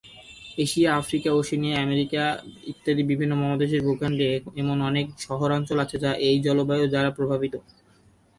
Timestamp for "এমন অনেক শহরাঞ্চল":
4.55-5.77